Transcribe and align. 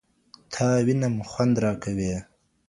تا 0.51 0.67
وينمه 0.85 1.23
خونـد 1.31 1.55
راكوي 1.63 2.13